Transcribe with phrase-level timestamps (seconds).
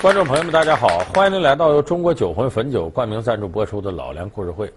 [0.00, 1.00] 观众朋友们，大家好！
[1.12, 4.68] 欢迎您来到由中国酒魂汾酒冠名赞助播出的《老梁故事会》。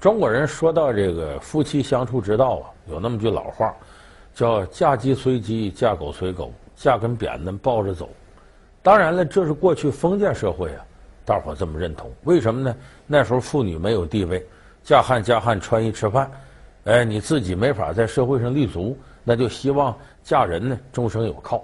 [0.00, 3.74] 中国人说到这个夫妻相处之道啊，有那么句老话，
[4.34, 8.08] 叫“嫁鸡随鸡，嫁狗随狗，嫁根扁担抱着走”。
[8.82, 10.82] 当然了，这是过去封建社会啊，
[11.26, 12.10] 大伙这么认同。
[12.24, 12.74] 为什么呢？
[13.06, 14.42] 那时候妇女没有地位，
[14.82, 16.30] 嫁汉嫁汉穿衣吃饭，
[16.84, 19.94] 哎，你自己没法在社会上立足，那就希望
[20.24, 21.62] 嫁人呢终生有靠。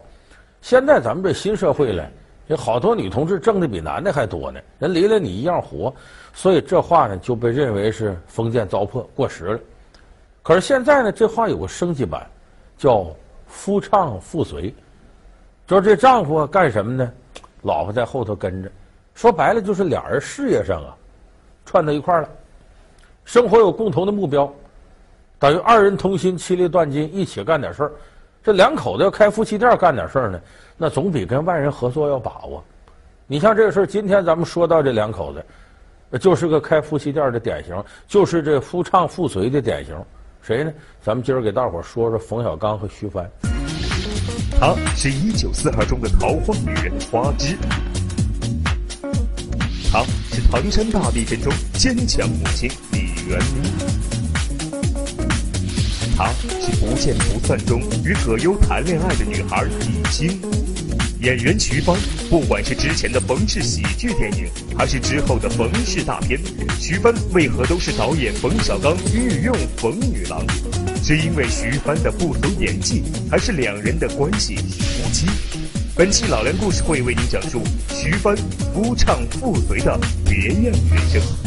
[0.61, 2.07] 现在咱们这新社会了。
[2.53, 5.93] 有好多女同志挣的比男的还多呢，人离了你一样活，
[6.35, 9.61] 所以这话呢就被认为是封建糟粕过时了。
[10.43, 12.27] 可是现在呢，这话有个升级版，
[12.77, 13.07] 叫
[13.47, 14.75] 夫唱妇随，
[15.67, 17.11] 就是这丈夫干什么呢？
[17.63, 18.71] 老婆在后头跟着，
[19.15, 20.95] 说白了就是俩人事业上啊
[21.65, 22.29] 串到一块了，
[23.25, 24.53] 生活有共同的目标，
[25.39, 27.93] 等于二人同心，其利断金，一起干点事儿。
[28.45, 30.41] 这两口子要开夫妻店干点事儿呢，
[30.77, 32.63] 那总比跟外人合作要把握。
[33.27, 39.97] 你像这个事儿，今天咱们说到这两口子，就是个开夫妻店的典型，就是这夫唱妇随的典型。
[40.43, 40.73] 谁呢？
[41.01, 43.31] 咱们今儿给大伙儿说说冯小刚和徐帆。
[44.59, 47.57] 她是一九四二中的逃荒女人花枝，
[49.93, 53.92] 她是唐山大地震中坚强母亲李元妮。
[56.17, 60.39] 她是《不见不散》中与葛优谈恋爱的女孩李菁，
[61.21, 61.97] 演员徐帆，
[62.29, 64.47] 不管是之前的冯氏喜剧电影，
[64.77, 66.39] 还是之后的冯氏大片，
[66.79, 70.45] 徐帆为何都是导演冯小刚御用冯女郎？
[71.03, 75.27] 是因为徐帆的不俗演技，还是两人的关系夫妻？
[75.95, 78.35] 本期老梁故事会为您讲述徐帆
[78.73, 81.42] 夫唱妇随的别样人生。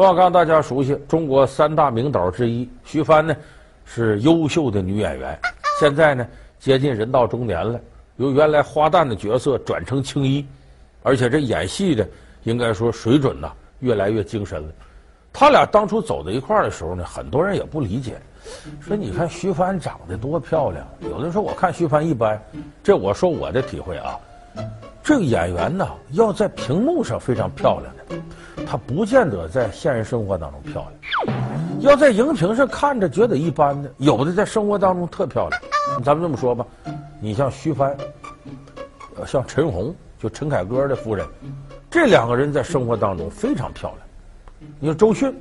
[0.00, 2.66] 冯小刚大家熟悉，中国三大名导之一。
[2.84, 3.36] 徐帆呢，
[3.84, 5.38] 是优秀的女演员，
[5.78, 6.26] 现在呢
[6.58, 7.78] 接近人到中年了，
[8.16, 10.46] 由原来花旦的角色转成青衣，
[11.02, 12.08] 而且这演戏的
[12.44, 14.68] 应该说水准呐越来越精深了。
[15.34, 18.16] 他俩当初走在一块儿的时候呢，很多人也不理解，
[18.80, 22.42] 说你看徐帆长得多漂亮，有的人说我看徐帆一般，
[22.82, 24.18] 这我说我的体会啊。
[25.02, 30.86] 这个演员呢，要在屏幕上非常漂亮的，他不见得在现实生活当中漂
[31.26, 31.34] 亮；
[31.80, 35.60] 要在荧屏上看着觉得一般的，有的在生活当中特漂亮。
[36.04, 36.64] 咱们这么说吧，
[37.20, 37.96] 你像徐帆，
[39.26, 41.26] 像陈红，就陈凯歌的夫人，
[41.90, 44.70] 这两个人在生活当中非常漂亮。
[44.78, 45.34] 你说周迅，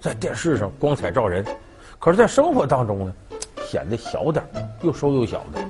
[0.00, 1.44] 在电视上光彩照人，
[1.98, 3.12] 可是在生活当中呢，
[3.66, 4.42] 显得小点
[4.80, 5.61] 又瘦又小的。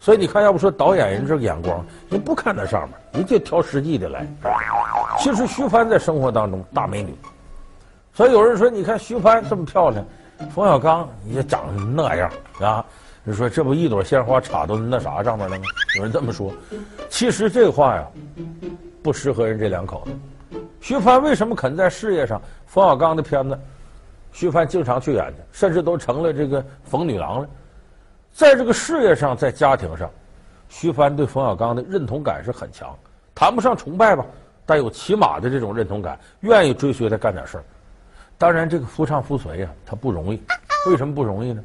[0.00, 4.26] 所以你看，要不说导演人这个眼光，人不看那上面，人就挑实际的来。
[5.18, 7.14] 其实徐帆在生活当中大美女，
[8.14, 10.04] 所以有人说，你看徐帆这么漂亮，
[10.54, 11.66] 冯小刚也长
[11.96, 12.84] 那样啊？
[13.24, 15.64] 你说这不一朵鲜花插到那啥上面了吗？
[15.96, 16.52] 有人这么说。
[17.10, 18.06] 其实这话呀，
[19.02, 20.58] 不适合人这两口子。
[20.80, 22.40] 徐帆为什么肯在事业上？
[22.66, 23.58] 冯小刚的片子，
[24.32, 27.48] 徐帆经常去演去，甚至都成了这个冯女郎了。
[28.38, 30.08] 在这个事业上，在家庭上，
[30.68, 32.96] 徐帆对冯小刚的认同感是很强，
[33.34, 34.24] 谈不上崇拜吧，
[34.64, 37.64] 但有起码的这种认同感，愿意追随他干点事儿。
[38.38, 40.40] 当然，这个夫唱妇随呀，他不容易。
[40.88, 41.60] 为什么不容易呢？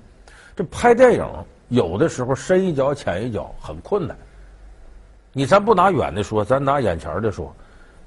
[0.55, 1.23] 这拍电影
[1.67, 4.17] 有的时候深一脚浅一脚，很困难。
[5.31, 7.55] 你咱不拿远的说，咱拿眼前的说，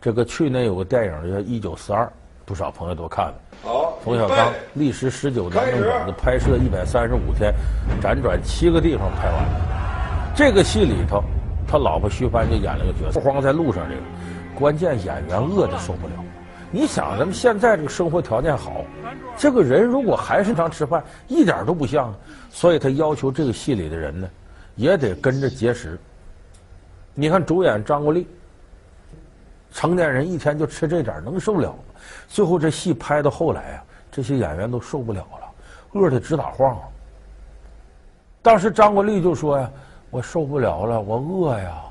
[0.00, 2.04] 这个去年有个电影叫《一九四二》，
[2.44, 3.34] 不少朋友都看了。
[4.06, 7.53] 好，冯小刚历时十九年的影子拍摄一百三十五天，
[8.00, 10.33] 辗转七个地方拍完了。
[10.33, 11.25] 这个戏里头，
[11.67, 14.00] 他老婆徐帆就演了个角色，慌在路上这个，
[14.55, 16.12] 关键演员饿的受不了。
[16.71, 18.84] 你想，咱们现在这个生活条件好，
[19.37, 22.15] 这个人如果还是常吃饭，一点都不像。
[22.49, 24.28] 所以他要求这个戏里的人呢，
[24.77, 25.99] 也得跟着节食。
[27.12, 28.25] 你看主演张国立，
[29.72, 31.78] 成年人一天就吃这点，能受了吗？
[32.28, 33.84] 最后这戏拍到后来啊，
[34.16, 35.47] 这些演员都受不了了，
[35.93, 36.75] 饿得直打晃。
[38.41, 39.71] 当时张国立就说呀
[40.09, 41.83] ：“我受不了了，我饿呀！”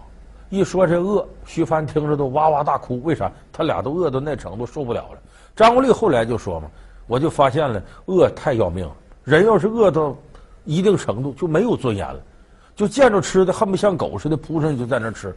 [0.50, 3.00] 一说这饿，徐帆听着都哇哇大哭。
[3.04, 3.32] 为啥？
[3.54, 5.20] 他俩都饿到那程度，受不了了。
[5.56, 6.68] 张国立后来就说嘛
[7.06, 8.96] ：“我就发现了，饿太要命了。
[9.24, 10.16] 人要是饿到
[10.64, 12.20] 一定程度，就没有尊严了，
[12.76, 15.32] 就见着吃的恨不得像狗似的扑上去就在那吃。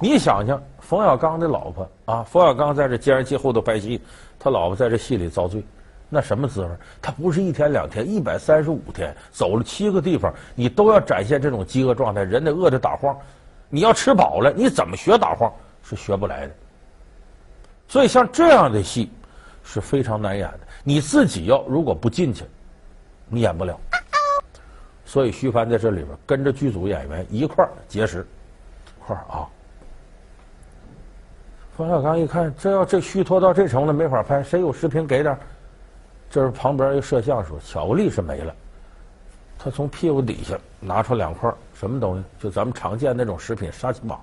[0.00, 4.00] 你想想。”冯小刚的老婆啊，冯小刚在这监视器后头拍戏，
[4.38, 5.62] 他老婆在这戏里遭罪，
[6.08, 6.68] 那什么滋味？
[7.02, 13.14] 他不是一天两天，一百三十五天，走了七个地方，你都要展现这种饥饿状态，人得饿得打晃。
[13.68, 15.52] 你要吃饱了，你怎么学打晃？
[15.82, 16.54] 是学不来的。
[17.86, 19.10] 所以像这样的戏
[19.62, 20.60] 是非常难演的。
[20.84, 22.46] 你自己要如果不进去，
[23.28, 23.78] 你演不了。
[25.04, 28.26] 所以徐帆在这里边跟着剧组演员一块儿结识，
[29.04, 29.46] 块儿啊。
[31.78, 35.38] 冯小刚一看，这要这虚脱到这程度没法拍，谁有视频给点？
[36.28, 38.52] 这是旁边一个摄像说，巧克力是没了。
[39.56, 42.24] 他从屁股底下拿出两块什么东西？
[42.40, 44.18] 就咱们常见那种食品沙琪玛。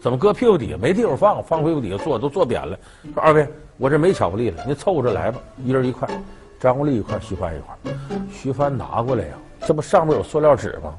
[0.00, 0.78] 怎么搁屁股底下？
[0.78, 2.78] 没地方放，放屁股底下坐都坐扁了。
[3.12, 3.46] 说二位，
[3.76, 6.08] 我这没巧克力了，你凑合着来吧，一人一块。
[6.58, 7.92] 张国立一块，徐帆一块。
[8.32, 9.34] 徐帆拿过来呀，
[9.68, 10.94] 这不上面有塑料纸吗？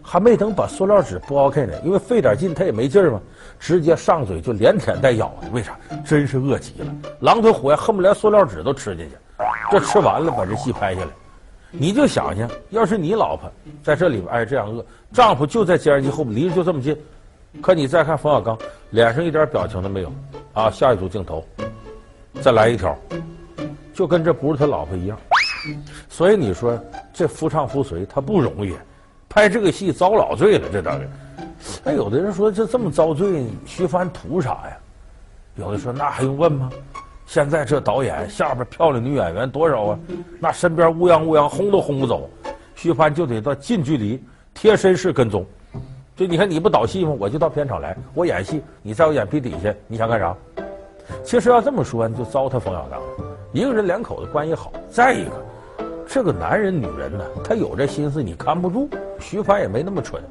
[0.00, 3.20] 还没等把塑料纸剥开呢，因为费点劲他也没劲儿嘛，
[3.58, 5.48] 直接上嘴就连舔带咬的。
[5.50, 5.76] 为啥？
[6.04, 6.86] 真是饿极了，
[7.18, 9.16] 狼吞虎咽，恨不得连塑料纸都吃进去。
[9.72, 11.08] 这吃完了，把这戏拍下来。
[11.72, 13.50] 你就想想，要是你老婆
[13.82, 16.96] 在这里边挨这样饿，丈夫就在监视器后面，离着就这么近，
[17.60, 18.56] 可你再看冯小刚，
[18.90, 20.12] 脸上一点表情都没有。
[20.52, 21.44] 啊，下一组镜头，
[22.40, 22.96] 再来一条。
[23.92, 25.18] 就跟这不是他老婆一样，
[26.08, 26.78] 所以你说
[27.12, 28.74] 这夫唱妇随他不容易，
[29.28, 31.10] 拍这个戏遭老罪了，这当然。
[31.84, 34.76] 哎，有的人说这这么遭罪，徐帆图啥呀？
[35.56, 36.70] 有的说那还用问吗？
[37.26, 39.98] 现在这导演下边漂亮女演员多少啊？
[40.40, 42.28] 那身边乌泱乌泱轰都轰不走，
[42.74, 44.22] 徐帆就得到近距离
[44.52, 45.46] 贴身式跟踪。
[46.14, 47.14] 就你看你不导戏吗？
[47.18, 50.36] 我就到片场来，我演戏，你在我眼皮底下，你想干啥？
[51.24, 53.00] 其实要这么说，你就糟蹋冯小刚。
[53.52, 55.32] 一个人两口子关系好，再一个，
[56.14, 58.86] 这个男人女人呢，他有这心思你看不住。
[59.18, 60.22] 徐帆也没那么蠢，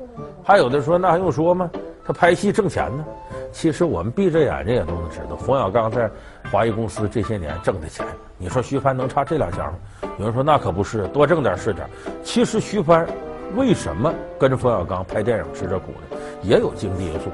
[0.43, 1.67] 还有的说那还用说吗？
[2.05, 3.03] 他拍戏挣钱呢。
[3.51, 6.07] 其实我们闭着眼睛也都能知道，冯小刚在
[6.51, 8.05] 华谊公司这些年挣的钱。
[8.37, 9.73] 你说徐帆能差这两下吗？
[10.19, 11.89] 有人说那可不是，多挣点是点。
[12.23, 13.07] 其实徐帆
[13.55, 16.17] 为什么跟着冯小刚拍电影吃这苦呢？
[16.43, 17.31] 也有经济因素，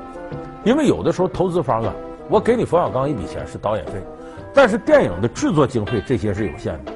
[0.64, 1.94] 因为有的时候投资方啊，
[2.30, 4.02] 我给你冯小刚一笔钱是导演费。
[4.54, 6.94] 但是电影的制作经费这些是有限的，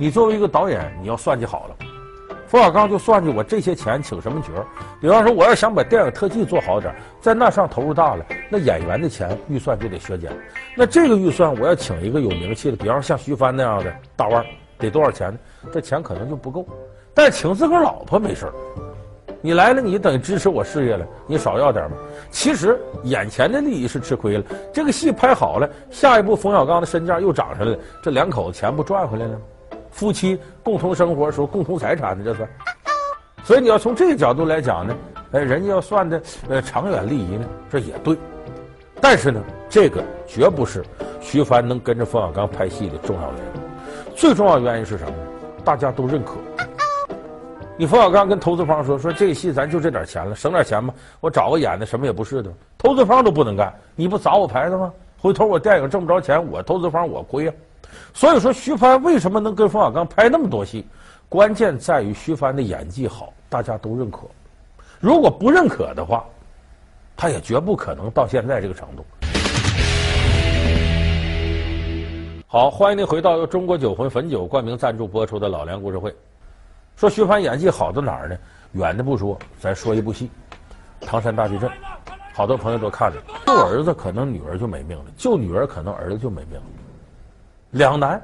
[0.00, 1.76] 你作为一个导演，你要算计好了。
[2.46, 4.64] 冯小刚就算计我这些钱请什么角儿，
[4.98, 10.32] 比方说我要想把电影特技做好点，在那上投入大了，那演员的钱预算就得削减。
[10.74, 14.42] 那这个预算我要请一个有名气的，比方像徐帆那样的大腕，
[14.78, 15.38] 得多少钱呢？
[15.70, 16.66] 这钱可能就不够。
[17.12, 18.52] 但请自个儿老婆没事儿。
[19.42, 21.98] 你来了，你等于支持我事业了，你少要点嘛。
[22.30, 24.44] 其实眼前的利益是吃亏了。
[24.72, 29.40] 这个戏拍好了，下一步冯小刚的身价又涨上来了，这两口子钱不赚回来了吗？
[30.00, 32.48] 夫妻共同生活时候，共同财产呢，这算。
[33.44, 34.96] 所以你要从这个角度来讲呢，
[35.32, 38.16] 哎，人家要算的呃长远利益呢，这也对。
[38.98, 40.82] 但是呢，这个绝不是
[41.20, 43.60] 徐帆能跟着冯小刚拍戏的重要原因。
[44.16, 45.62] 最重要原因是什么呢？
[45.66, 46.36] 大家都认可。
[47.76, 50.94] 你冯小刚跟投资方说说，这个戏咱就这点钱了，省点钱吧。
[51.20, 54.90] 我找个演的什么也不是的，投资方都不能干，你不砸我牌子吗？
[55.18, 57.54] 回头我电影挣不着钱，我投资方我亏啊。
[58.12, 60.86] 所以说徐帆为什么能跟冯小刚拍那么多戏？
[61.28, 64.22] 关键在于徐帆的演技好，大家都认可。
[64.98, 66.24] 如果不认可的话，
[67.16, 69.04] 他也绝不可能到现在这个程度。
[72.48, 76.12] 好，欢迎您回到由中国酒魂汾酒冠名赞助播出的老梁故事会。
[76.96, 78.36] 说徐帆演技好到哪儿呢？
[78.72, 80.28] 远的不说，咱说一部戏
[81.06, 81.70] 《唐山大地震》，
[82.34, 83.22] 好多朋友都看了。
[83.46, 86.66] 救儿子可能女儿就没命了，救女儿可能儿子就没命了，
[87.72, 88.20] 两难。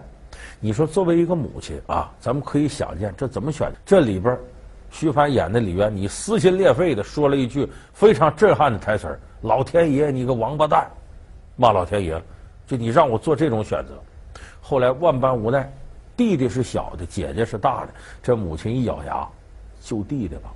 [0.59, 3.73] 你说作为一个母亲啊，咱们可以想见这怎么选？
[3.85, 4.37] 这里边，
[4.91, 10.89] 徐帆演的李渊，你撕心裂肺的说了一句非常震撼的台词儿：“老天爷，你个王八蛋！”
[11.57, 12.23] 骂老天爷，
[12.67, 13.93] 就你让我做这种选择。
[14.61, 15.71] 后来万般无奈。
[16.17, 17.93] 弟弟是小的，姐姐是大的。
[18.23, 19.29] 这母亲一咬牙，
[19.83, 20.51] 救弟弟吧。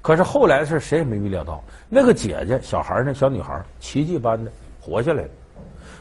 [0.00, 4.48] 可是后来的事谁也没预料到，那个姐姐小孩那小女孩奇迹般的
[4.80, 5.28] 活下来了。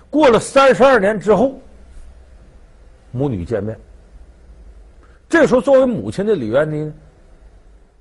[0.09, 1.59] 过了三十二年之后，
[3.11, 3.77] 母女见面。
[5.29, 6.93] 这时候，作为母亲的李元妮呢，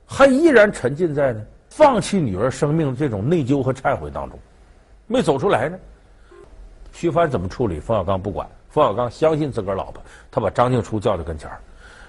[0.07, 4.39] 还依然沉浸在呢放弃女儿生命的这种内疚和忏悔当中，
[5.07, 5.79] 没走出来呢。
[6.93, 7.81] 徐帆怎么处理？
[7.81, 8.49] 冯小刚不管。
[8.71, 11.59] 冯小刚相信自个儿老婆，他把张静初叫到跟前儿，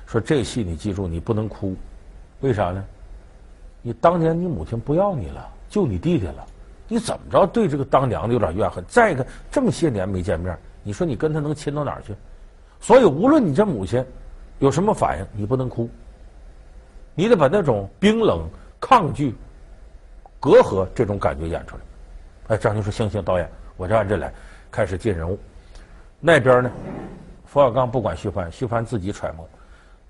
[0.05, 1.75] 说：“这戏你记住，你不能哭，
[2.41, 2.83] 为啥呢？
[3.81, 6.45] 你当年你母亲不要你了，救你弟弟了，
[6.87, 8.83] 你怎么着对这个当娘的有点怨恨？
[8.87, 12.15] 再一个，这么些年没见面，你说你跟他能亲到哪儿去？
[12.79, 14.05] 所以无论你这母亲
[14.59, 15.89] 有什么反应，你不能哭，
[17.13, 18.47] 你得把那种冰冷、
[18.79, 19.35] 抗拒、
[20.39, 21.81] 隔阂这种感觉演出来。”
[22.55, 24.31] 哎，张静说：“行行，导演，我就按这来，
[24.71, 25.37] 开始进人物。”
[26.21, 26.71] 那边呢，
[27.45, 29.45] 冯小刚不管徐帆，徐帆自己揣摩。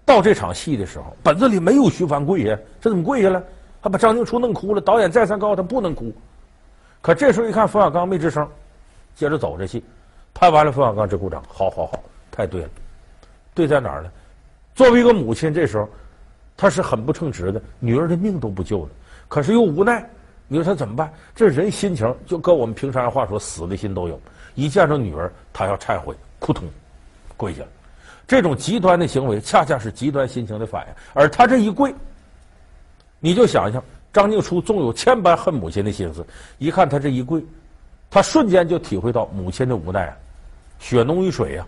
[0.06, 3.44] 到这场戏的时候，本子里没有徐帆跪下，这怎么跪下了？
[3.82, 4.80] 还把张静初弄哭了。
[4.80, 6.14] 导演再三告诉他不能哭。
[7.02, 8.48] 可这时候一看冯小刚没吱声，
[9.16, 9.84] 接着走这戏。
[10.34, 12.70] 拍完了，冯小刚直鼓掌，好好好，太对了。
[13.56, 14.12] 对在哪儿呢？
[14.76, 15.90] 作为一个母亲，这时候
[16.56, 18.90] 他是很不称职的，女儿的命都不救了，
[19.28, 20.08] 可是又无奈，
[20.48, 21.12] 你说他怎么办？
[21.36, 24.20] 这人心情就跟我们平常话说，死的心都有。
[24.54, 26.68] 一见着女儿，他要忏悔，扑通
[27.36, 27.68] 跪下了。
[28.28, 30.94] 这种极端的行为，恰恰是极端心情的反应。
[31.14, 31.94] 而他这一跪，
[33.20, 33.84] 你就想想，
[34.18, 36.26] 张静初纵有千般恨母亲的心思，
[36.58, 37.40] 一看他这一跪，
[38.10, 40.18] 他瞬间就体会到母亲的无奈啊，
[40.80, 41.68] 血浓于水啊。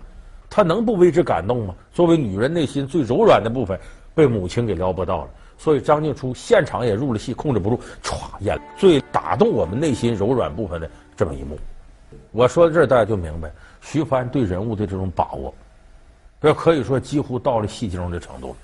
[0.49, 1.75] 他能不为之感动吗？
[1.93, 3.79] 作为女人内心最柔软的部分，
[4.15, 5.29] 被母亲给撩拨到了。
[5.59, 11.55] 所以张静初现场也入了戏，控制不住，歘，演最打动我们内心柔软部分的这么一幕。
[12.31, 15.53] 我说到这儿，大家就明白徐帆对人物的这种把握，
[16.41, 18.55] 这可以说几乎到了戏精的程度。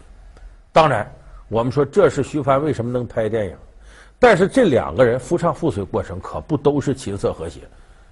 [0.71, 1.07] 当然，
[1.49, 3.55] 我们说这是徐帆为什么能拍电影，
[4.25, 7.59] 但是这两个人夫唱妇随过程可不都是琴瑟和谐，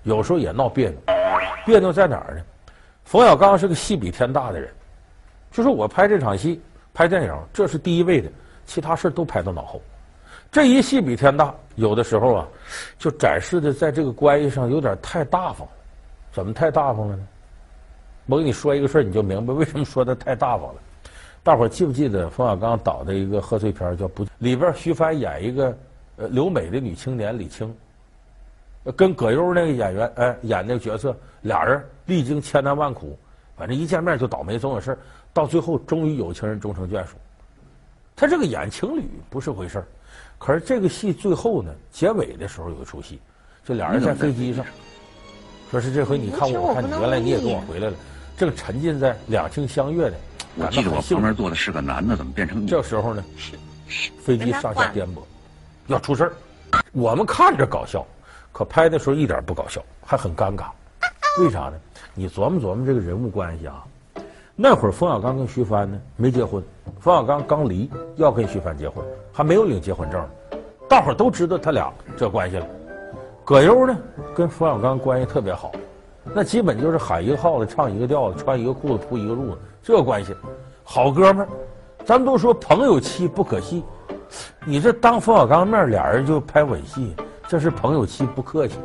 [0.04, 1.00] 有时候也闹别扭。
[1.66, 2.44] 别扭在哪儿呢？
[3.04, 4.72] 冯小刚是个戏比天大的人，
[5.52, 6.62] 就说我拍这场戏、
[6.94, 8.30] 拍电影，这是第一位的，
[8.64, 9.82] 其他事都排到脑后。
[10.52, 12.48] 这一戏比天大，有的时候啊，
[13.00, 15.68] 就展示的在这个关系上有点太大方。
[16.32, 17.28] 怎么太大方了呢？
[18.28, 20.82] 我跟你说一个事儿，你就明白为什么说他太大方了。
[21.42, 25.76] 大伙儿记不记得冯小刚导的一个贺岁片叫《不》，里边徐帆演一个
[26.18, 27.74] 呃留美的女青年李青。
[28.98, 33.18] 跟葛优那个演员哎演那个角色，俩人历经千难万苦，
[33.56, 34.98] 反正一见面就倒霉，总有事
[35.32, 37.16] 到最后终于有情人终成眷属。
[38.14, 39.82] 他这个演情侣不是回事，
[40.38, 43.22] 可是这个戏最后呢，结尾的时候有一出戏，
[43.64, 44.66] 就俩人在飞机上，
[45.72, 47.96] 说是这回你看我，我看你，原来你也跟我回来了，
[48.36, 50.18] 正沉浸在两情相悦的。
[50.58, 52.68] 我记得我旁边坐的是个男的，怎么变成你？
[52.68, 53.24] 这时候呢，
[54.22, 55.20] 飞机上下颠簸，
[55.88, 56.34] 要出事儿。
[56.92, 58.06] 我们看着搞笑。
[58.52, 60.66] 可拍的时候一点不搞笑，还很尴尬，
[61.40, 61.74] 为啥呢？
[62.14, 63.84] 你琢磨琢磨这个人物关系啊。
[64.56, 66.64] 那会儿冯小刚跟徐帆呢没结婚，
[67.00, 70.24] 冯小刚刚离，要跟徐帆结婚，还没有领结婚证，
[70.88, 72.68] 大伙儿都知道他俩这关系了。
[73.44, 73.98] 葛优呢
[74.36, 75.72] 跟冯小刚关系特别好，
[76.24, 80.36] 那基本就是喊一个号子唱一个调子，穿一个裤子铺一个褥子，这关系，
[80.84, 81.50] 好哥们儿。
[82.06, 83.84] 咱都说朋友妻不可戏，
[84.66, 87.16] 你这当冯小刚面俩人就拍吻戏。
[87.46, 88.80] 这是朋友妻不客气，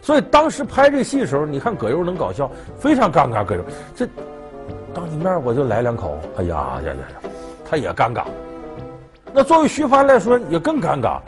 [0.00, 2.48] 所以当时拍这戏的时候，你看葛优能搞笑，
[2.78, 3.42] 非常尴尬。
[3.44, 3.64] 葛优
[3.96, 4.06] 这
[4.94, 7.30] 当你面我就来两口，哎呀呀呀呀，
[7.68, 8.24] 他也尴尬。
[9.32, 11.18] 那作为徐帆来说也更尴尬，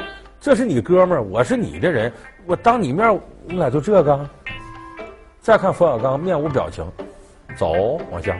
[0.41, 2.13] 这是你哥们儿，我是你的人，
[2.47, 4.29] 我当你面，我们俩就这个。
[5.41, 6.85] 再看冯小刚面无表情，
[7.57, 8.37] 走往下，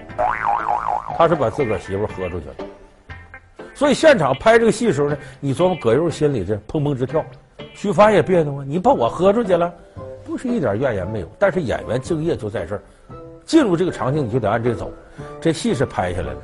[1.17, 2.55] 他是把自个儿媳妇喝出去了。
[3.75, 7.25] 所以现场拍这个戏的时候呢，你琢磨葛优心里这砰砰直跳。
[7.73, 8.65] 徐帆也别扭啊！
[8.67, 9.73] 你把我喝出去了，
[10.25, 11.29] 不是一点怨言没有。
[11.39, 12.83] 但是演员敬业就在这儿，
[13.45, 14.93] 进入这个场景你就得按这走。
[15.41, 16.41] 这戏是拍下来的，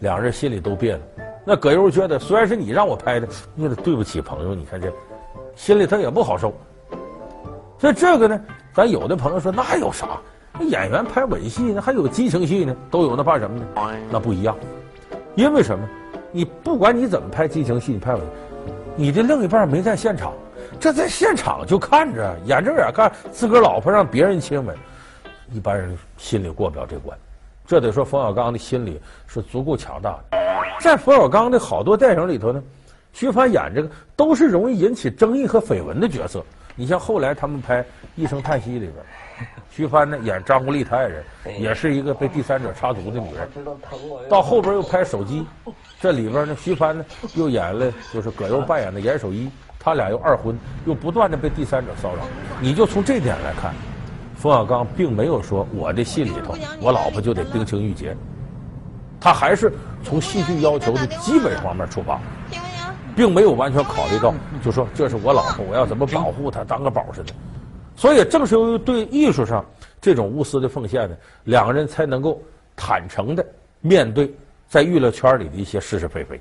[0.00, 1.00] 两人心里都别扭。
[1.44, 4.54] 那葛优觉得，虽然是你让我拍的，你得对不起朋友。
[4.54, 4.92] 你看这，
[5.56, 6.52] 心里他也不好受。
[7.78, 8.40] 所以这个呢，
[8.74, 10.20] 咱有的朋友说那还有啥？
[10.60, 13.16] 演员拍吻戏呢，还有激情戏呢，都有。
[13.16, 13.96] 那怕什么呢？
[14.10, 14.54] 那不一样，
[15.36, 15.88] 因为什么？
[16.32, 18.26] 你不管你怎么拍激情戏，你拍吻戏。
[18.96, 20.32] 你的另一半没在现场，
[20.78, 24.76] 这在现场就看着，眼睁眼看自个儿老婆让别人亲吻，
[25.52, 27.16] 一般人心里过不了这关。
[27.66, 30.38] 这得说冯小刚的心理是足够强大的。
[30.80, 32.62] 在冯小刚的好多电影里头呢，
[33.12, 36.44] 徐帆演这个都是容易引起争议和绯闻的角色。
[36.80, 37.82] 你像后来他们拍
[38.16, 38.94] 《一声叹息》里边，
[39.70, 41.22] 徐帆呢演张国立他爱人，
[41.58, 43.46] 也是一个被第三者插足的女人。
[44.30, 45.44] 到后边又拍《手机》。
[46.00, 52.22] 这里边呢，徐帆呢又演了，就是葛优扮演的严守一，他俩又二婚，又不断的被第三者骚扰。
[52.62, 53.74] 你就从这点来看，
[54.34, 58.16] 冯小刚并没有说我的戏里头我老婆就得冰清玉洁，
[59.20, 59.70] 他还是
[60.02, 62.18] 从戏剧要求的基本方面出发，
[63.16, 64.32] 并没有完全考虑到，
[64.64, 67.32] 就说这是我老婆，我要怎么保护她，当个宝似的。
[67.96, 69.64] 所以正是由于对艺术上
[70.00, 72.40] 这种无私的奉献呢，两个人才能够
[72.76, 73.44] 坦诚的
[73.80, 74.32] 面对。
[74.68, 76.40] 在娱乐圈里的一些是是非非。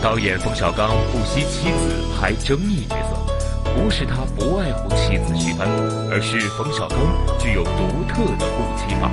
[0.00, 5.68] 导演冯小刚不惜妻子拍争议角色，不是他不爱护妻子徐帆，
[6.08, 6.98] 而是冯小刚
[7.40, 9.10] 具有独特的护妻法。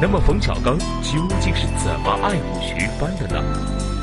[0.00, 3.97] 那么冯小刚究竟是怎么爱护徐帆的呢？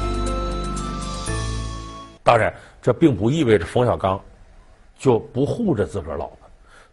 [2.25, 2.51] 当然，
[2.81, 4.19] 这并不意味着冯小刚
[4.97, 6.37] 就不护着自个儿老婆，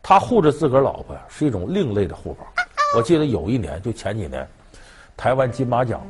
[0.03, 2.45] 他护着自个儿老婆呀是一种另类的护法。
[2.95, 4.47] 我记得有一年，就前几年。
[5.17, 6.07] 台湾金马奖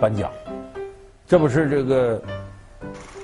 [0.00, 0.30] 颁奖，
[1.26, 2.22] 这不是这个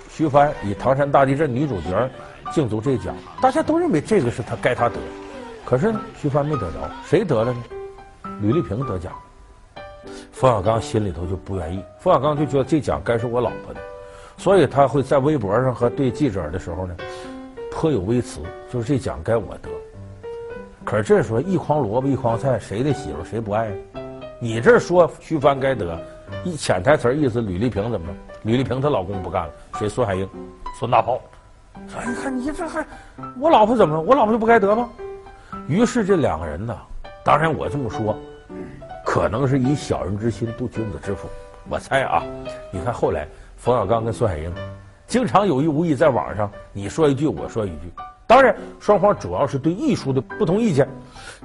[0.09, 2.11] 徐帆以《唐山大地震》女主角
[2.53, 4.97] 竞逐这奖，大家都认为这个是他该他得，
[5.65, 7.63] 可是呢，徐帆没得着，谁得了呢？
[8.41, 9.13] 吕丽萍得奖。
[10.33, 13.81] 冯小刚心里头就不愿意，冯小刚就觉得这奖该是我老婆的，
[14.37, 16.95] 所以他会在微博上和对记者的时候呢，
[17.71, 18.41] 颇有微词，
[18.71, 19.69] 就是这奖该我得。
[20.85, 23.71] 可是这时候一筐萝卜一筐菜，谁的媳妇谁不爱？
[24.39, 25.99] 你这说徐帆该得，
[26.45, 28.15] 一潜台词意思，吕丽萍怎么了？
[28.43, 29.89] 吕丽萍她老公不干了，谁？
[29.89, 30.29] 孙海英，
[30.79, 31.21] 孙大炮。
[31.89, 32.87] 说你看你这还，
[33.41, 34.01] 我老婆怎么了？
[34.01, 34.89] 我老婆就不该得吗？
[35.67, 36.77] 于是这两个人呢，
[37.25, 38.17] 当然我这么说，
[39.05, 41.29] 可能是以小人之心度君子之腹。
[41.69, 42.23] 我猜啊，
[42.71, 43.27] 你看后来
[43.57, 44.53] 冯小刚跟孙海英，
[45.07, 47.93] 经常有意无意在网上你说一句我说一句。
[48.27, 50.89] 当然，双方主要是对艺术的不同意见，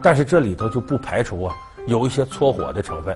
[0.02, 1.56] 但是这里头就不排除啊
[1.88, 3.16] 有一些搓火的成分。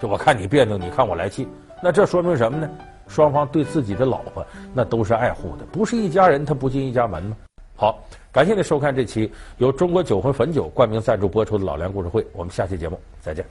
[0.00, 1.46] 就我看你别扭，你看我来气，
[1.82, 2.68] 那这说明什么呢？
[3.06, 7.36] 双方对自己的老婆那都是爱护的，不是一家人他不进一家门吗？
[7.76, 7.98] 好，
[8.30, 13.44] 感谢您收看这期由中国酒魂汾酒冠名赞助播出的《老梁故事会》，我们下期节目再见。